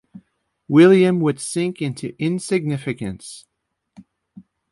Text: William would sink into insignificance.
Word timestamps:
William 0.67 1.19
would 1.19 1.39
sink 1.39 1.79
into 1.79 2.15
insignificance. 2.17 3.45